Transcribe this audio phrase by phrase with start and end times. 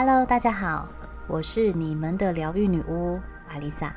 [0.00, 0.88] Hello，大家好，
[1.26, 3.18] 我是你们的疗愈女巫
[3.48, 3.92] 阿丽萨。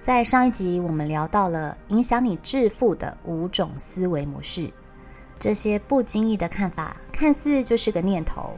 [0.00, 4.72] 在上一集，我们聊到了影响你致富的五种思维模式。
[5.36, 8.54] 这些不经意的看法，看似就是个念头，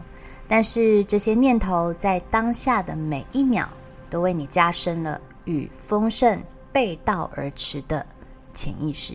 [0.47, 3.67] 但是这些念头在当下的每一秒，
[4.11, 6.39] 都为你加深了与丰盛
[6.71, 8.05] 背道而驰的
[8.53, 9.15] 潜意识。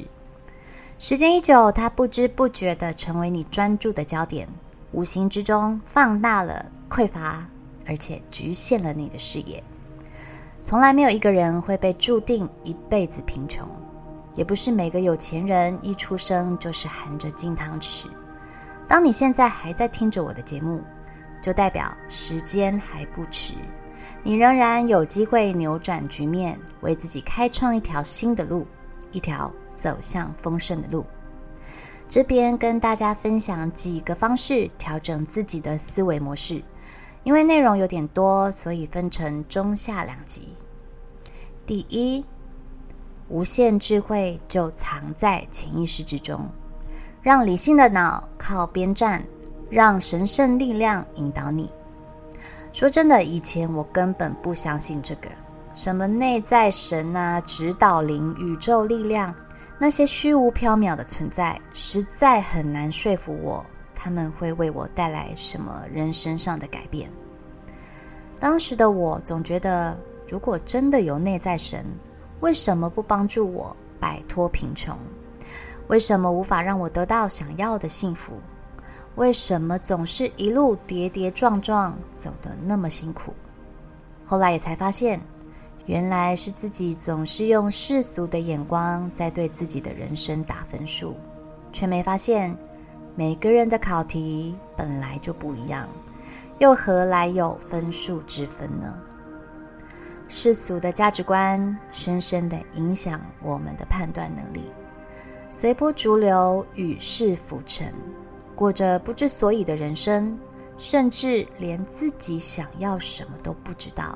[0.98, 4.50] 时间一久，它不知不觉的成为你专注的焦点，
[4.92, 7.48] 无形之中放大了匮乏，
[7.86, 9.64] 而且局限了你的视野。
[10.64, 13.68] 从来没有一个人会被注定一辈子贫穷，
[14.36, 18.08] 也不是每个有钱人一出生就是含着金汤匙。
[18.88, 20.82] 当你现在还在听着我的节目，
[21.42, 23.54] 就代表时间还不迟，
[24.24, 28.66] 你仍然有机会扭转局面，为自己开创一条新的路，
[29.12, 29.52] 一条。
[29.78, 31.06] 走向丰盛的路。
[32.10, 36.64] 这边跟大家分享几个方式调整自己的思维模式，
[37.28, 40.56] 因为内容有点多，所以分成中下两集。
[41.66, 42.24] 第一，
[43.28, 46.48] 无限智慧就藏在潜意识之中，
[47.22, 49.22] 让理性的脑靠边站，
[49.70, 51.70] 让神圣力量引导你。
[52.72, 55.28] 说真的，以前我根本不相信这个，
[55.74, 59.36] 什么内在神啊、指导灵、宇宙力量。
[59.78, 63.66] 那些虚无缥缈的存在，实在很难说服我，
[64.00, 67.10] 他们会为我带来什么人生上的改变。
[68.40, 69.98] 当时的我总觉得，
[70.30, 71.84] 如果真的有内在神，
[72.42, 74.96] 为什么不帮助我摆脱贫穷？
[75.88, 78.34] 为什么无法让我得到想要的幸福？
[79.16, 83.34] 为什么总是一路跌跌撞撞，走得那么辛苦？
[84.24, 85.20] 后来也才发现。
[85.88, 91.16] 原来是自己总是用世俗的眼光在对自己的人生打分数，
[91.72, 92.54] 却没发现
[93.20, 95.90] 每个人的考题本来就不一样，
[96.60, 98.94] 又何来有分数之分呢？
[100.30, 104.70] 世俗的价值观深深的影响我们的判断能力，
[105.50, 107.92] 随波逐流，与世浮沉，
[108.56, 110.38] 过着不知所以的人生，
[110.78, 114.16] 甚至连自己想要什么都不知道。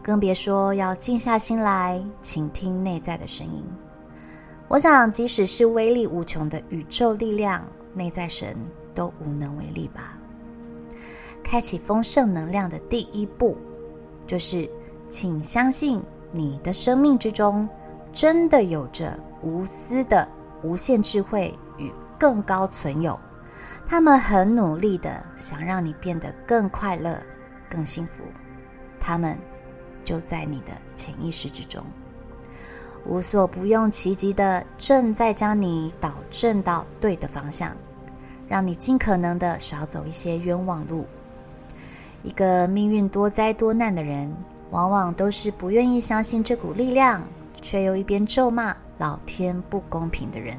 [0.00, 3.64] 更别说要静下心来倾听内在的声音。
[4.68, 8.56] 我想，即使是威力无穷的宇宙力量、内在神，
[8.94, 10.18] 都无能为力吧。
[11.42, 13.56] 开启丰盛能量的第一步，
[14.26, 14.68] 就是
[15.08, 17.68] 请相信你的生命之中
[18.12, 20.28] 真的有着无私的
[20.62, 23.18] 无限智慧与更高存有，
[23.86, 27.18] 他们很努力的想让你变得更快乐、
[27.70, 28.24] 更幸福。
[29.00, 29.38] 他们。
[30.04, 31.84] 就在你的潜意识之中，
[33.08, 37.74] 无所不用其极的正在将你导正到对的方向，
[38.46, 41.06] 让你尽可能的少走一些冤枉路。
[42.22, 44.32] 一个命运多灾多难的人，
[44.70, 47.22] 往往都是不愿意相信这股力量，
[47.62, 50.56] 却又一边咒骂老天不公平的人。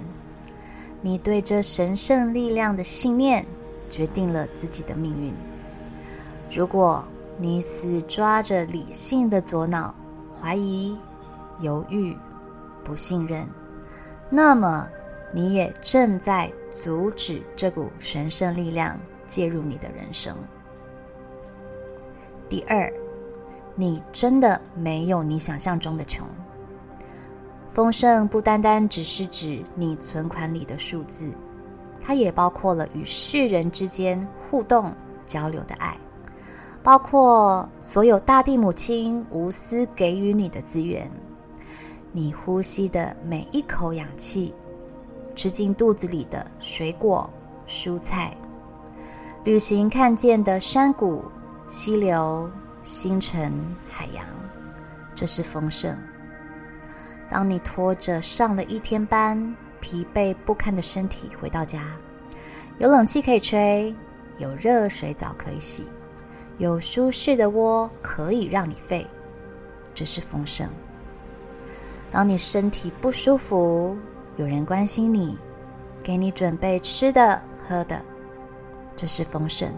[1.01, 3.45] 你对这神圣力量的信念，
[3.89, 5.33] 决定了自己的命运。
[6.51, 7.03] 如果。
[7.41, 9.95] 你死抓着理性的左脑，
[10.35, 10.97] 怀疑、
[11.61, 12.13] 犹豫、
[12.89, 13.47] 不信任，
[14.31, 14.89] 那么
[15.31, 20.35] 你也正在阻止这股神圣力量介入你的人生。
[22.49, 22.91] 第二，
[23.75, 26.27] 你真的没有你想象中的穷。
[27.71, 31.31] 丰盛不单单只是指你存款里的数字，
[32.01, 34.91] 它也包括了与世人之间互动
[35.27, 35.95] 交流的爱。
[36.81, 41.07] 包括所有大地母亲无私给予你的资源，
[42.11, 44.53] 你呼吸的每一口氧气，
[45.35, 47.29] 吃进肚子里的水果、
[47.67, 48.35] 蔬菜，
[49.43, 51.23] 旅行看见的山谷、
[51.67, 52.49] 溪流、
[52.81, 53.53] 星辰、
[53.87, 54.25] 海洋，
[55.13, 55.95] 这是丰盛。
[57.29, 61.95] 当你拖着上了一天班、疲惫不堪的身体回到家，
[62.79, 63.95] 有冷气可以吹，
[64.39, 65.85] 有热水澡可以洗。
[66.57, 69.07] 有舒适的窝可以让你废，
[69.93, 70.67] 这是丰盛。
[72.11, 73.95] 当你身体不舒服，
[74.37, 75.37] 有人关心你，
[76.01, 78.01] 给你准备吃的喝的，
[78.95, 79.71] 这是丰盛。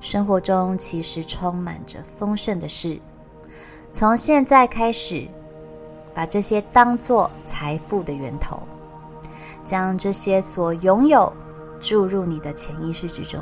[0.00, 3.00] 生活中其实充满着丰盛的事。
[3.92, 5.26] 从现在开始，
[6.12, 8.60] 把这些当做财富的源头，
[9.64, 11.32] 将这些所拥有
[11.80, 13.40] 注入你的潜意识之中。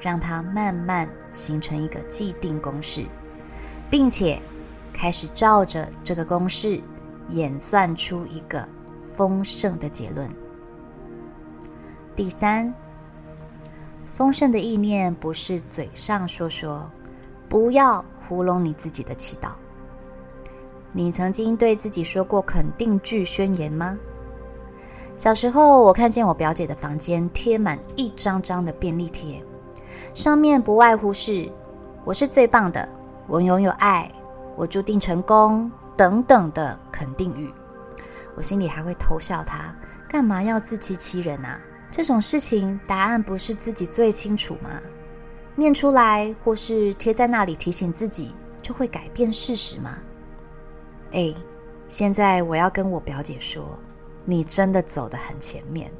[0.00, 3.04] 让它慢慢形成一个既定公式，
[3.90, 4.40] 并且
[4.92, 6.80] 开始照着这个公式
[7.28, 8.66] 演算出一个
[9.16, 10.28] 丰盛的结论。
[12.16, 12.72] 第三，
[14.14, 16.90] 丰盛的意念不是嘴上说说，
[17.48, 19.50] 不要糊弄你自己的祈祷。
[20.92, 23.96] 你曾经对自己说过肯定句宣言吗？
[25.16, 29.42] 小时候，我看见我表姐的房间贴满一张张的便利贴，
[30.14, 31.50] 上面不外乎是
[32.04, 32.88] “我是最棒的
[33.28, 34.10] ”“我拥有爱
[34.56, 37.52] ”“我注定成功”等等的肯定语。
[38.36, 39.74] 我心里还会偷笑他，
[40.08, 41.60] 干嘛要自欺欺人啊？
[41.90, 44.80] 这种事情，答案不是自己最清楚吗？
[45.56, 49.98] 念出来或是贴在那里提醒自己，就会改变事实吗？
[51.10, 51.34] 哎，
[51.88, 53.76] 现在我要跟我表姐说，
[54.24, 55.90] 你真的走得很前面。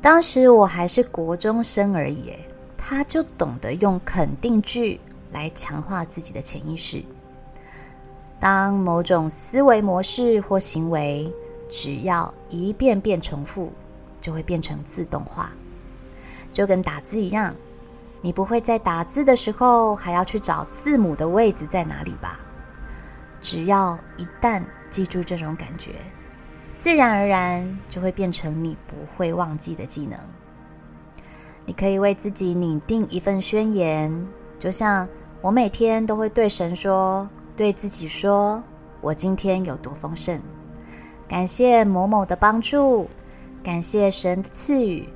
[0.00, 2.32] 当时我还是国中生而已，
[2.76, 5.00] 他就懂得用肯定句
[5.32, 7.02] 来强化自己的潜意识。
[8.40, 11.32] 当某种思维模式或行为，
[11.68, 13.72] 只要一遍遍重复。
[14.20, 15.52] 就会变成自动化，
[16.52, 17.54] 就跟打字一样，
[18.20, 22.40] 你不会在打字的时候还要去找字母的位置在哪里吧？
[23.40, 24.60] 只要一旦
[24.90, 25.92] 记住这种感觉，
[26.74, 30.18] 自然而然就会变成你不会忘记的技能。
[31.64, 34.26] 你可以为自己拟定一份宣言，
[34.58, 35.08] 就像
[35.40, 38.62] 我每天都会对神说，对自己说
[39.02, 40.40] ：“我今天有多丰盛，
[41.26, 43.10] 感谢某某的帮助。”
[43.64, 45.06] 感谢神的赐予，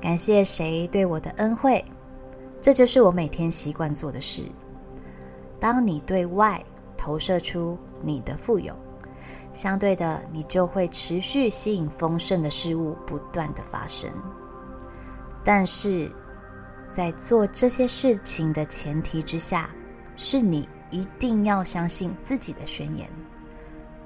[0.00, 1.84] 感谢谁对我的恩惠，
[2.60, 4.44] 这就是我每天习惯做的事。
[5.58, 6.64] 当你对外
[6.96, 8.72] 投射出你的富有，
[9.52, 14.08] 相对的，你就会持续吸引丰盛的事物不断的发生。
[15.44, 16.08] 但是
[16.88, 19.68] 在做这些事情的前提之下，
[20.14, 23.08] 是你一定要相信自己的宣言，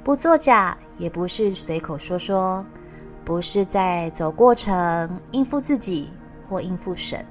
[0.02, 2.64] 不作假，也不是随口说说。
[3.22, 6.10] 不是在走过程应付自己
[6.48, 7.24] 或应付神，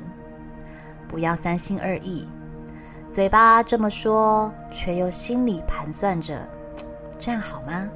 [1.09, 2.25] 不要三心二意，
[3.09, 6.47] 嘴巴这么说，却又心里盘算着
[7.19, 7.89] 这样好吗？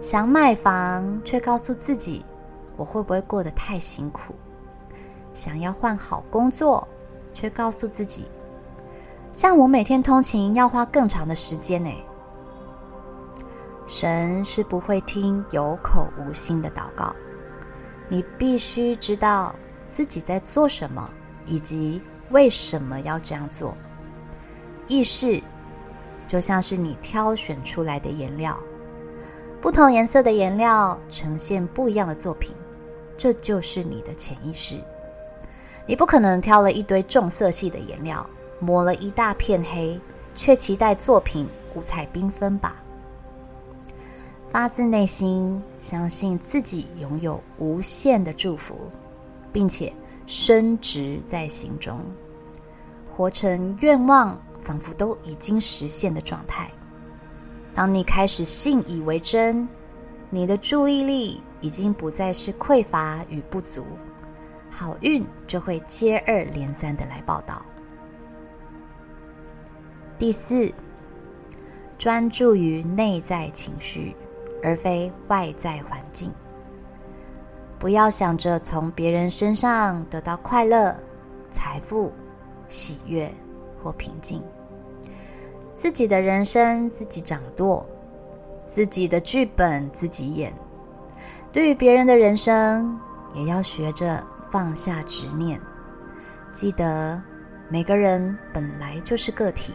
[0.00, 2.24] 想买房，却告诉自己
[2.76, 4.34] 我会不会过得太辛苦？
[5.32, 6.86] 想要换好工作，
[7.32, 8.26] 却告诉自己
[9.36, 11.90] 这样我每天通勤要花更长的时间呢？
[13.84, 17.14] 神是不会听有口无心的祷告。
[18.08, 19.54] 你必须知道
[19.88, 21.10] 自己在做什么，
[21.46, 22.00] 以及
[22.30, 23.76] 为什么要这样做。
[24.86, 25.42] 意识
[26.28, 28.56] 就像是你挑选出来的颜料，
[29.60, 32.54] 不同颜色的颜料呈现不一样的作品，
[33.16, 34.78] 这就是你的潜意识。
[35.86, 38.24] 你不可能挑了一堆重色系的颜料，
[38.58, 40.00] 抹了一大片黑，
[40.34, 42.76] 却期待作品五彩缤纷吧？
[44.50, 48.88] 发自内心相信自己拥有无限的祝福，
[49.52, 49.92] 并且
[50.26, 52.00] 深植在心中，
[53.12, 56.70] 活成愿望仿佛都已经实现的状态。
[57.74, 59.68] 当你开始信以为真，
[60.30, 63.84] 你的注意力已经不再是匮乏与不足，
[64.70, 67.60] 好运就会接二连三的来报道。
[70.18, 70.72] 第四，
[71.98, 74.16] 专注于内在情绪。
[74.66, 76.32] 而非外在环境。
[77.78, 80.96] 不要想着从别人身上得到快乐、
[81.50, 82.10] 财富、
[82.66, 83.30] 喜悦
[83.82, 84.42] 或平静。
[85.76, 87.86] 自己的人生自己掌舵，
[88.64, 90.50] 自己的剧本自己演。
[91.52, 92.98] 对于别人的人生，
[93.34, 95.60] 也要学着放下执念。
[96.50, 97.22] 记得，
[97.68, 99.74] 每个人本来就是个体，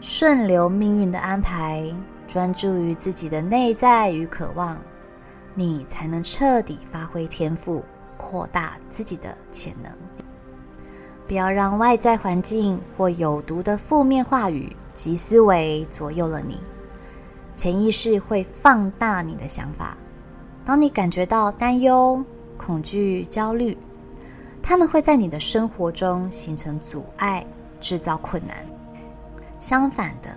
[0.00, 1.92] 顺流命运的安排。
[2.26, 4.76] 专注于自己的内在与渴望，
[5.54, 7.84] 你才能彻底发挥天赋，
[8.16, 9.92] 扩大自己的潜能。
[11.28, 16.60] 不要让外在环境或有毒的负面话语及思维左右了你。
[17.54, 19.96] 潜意识会放大你的想法。
[20.64, 22.22] 当你感觉到担忧、
[22.58, 23.78] 恐惧、焦虑，
[24.60, 27.46] 他们会在你的生活中形成阻碍，
[27.78, 28.75] 制造困难。
[29.66, 30.30] 相反的。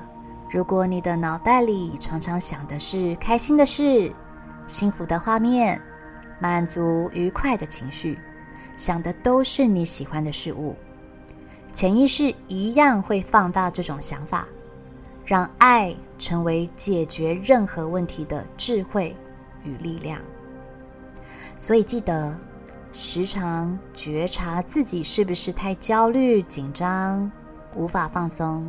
[0.50, 4.12] 如果你的脑袋里常常想的是开心的事、
[4.66, 5.80] 幸福的画面、
[6.40, 8.18] 满足愉快的情绪，
[8.76, 10.76] 想的都是你喜欢的事物，
[11.72, 14.48] 潜意识一样会放大这种想法，
[15.24, 19.16] 让爱成为解决任何问题的智慧
[19.64, 20.20] 与力量。
[21.60, 22.36] 所以记得
[22.92, 27.32] 时常觉察自己是不是太焦虑、紧张，
[27.76, 28.66] 无法放松。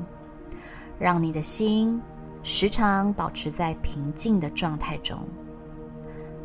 [1.00, 2.00] 让你的心
[2.42, 5.18] 时常保持在平静的状态中，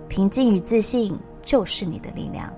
[0.07, 2.51] 平静与自信就是你的力量。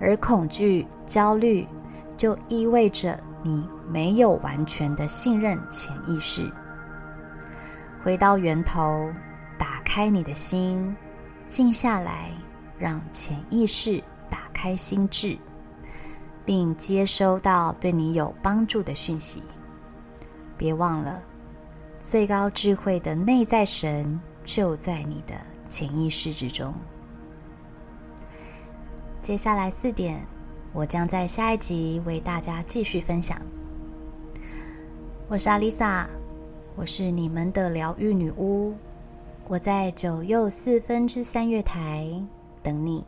[0.00, 1.68] 而恐惧、焦虑
[2.16, 6.50] 就意味着你没有完全的信任潜意识。
[8.02, 9.12] 回到源头，
[9.58, 10.96] 打开你的心，
[11.46, 12.30] 静下来，
[12.78, 15.38] 让潜意识打开心智，
[16.46, 19.42] 并接收到对你有帮助的讯息。
[20.64, 21.22] 别忘了，
[22.00, 25.34] 最高智慧的内在神就在你的
[25.68, 26.72] 潜意识之中。
[29.20, 30.26] 接下来四点，
[30.72, 33.38] 我将在下一集为大家继续分享。
[35.28, 36.08] 我是阿丽萨。
[36.76, 38.72] 我是你们的疗愈女巫，
[39.46, 42.10] 我在九又四分之三月台
[42.62, 43.04] 等你。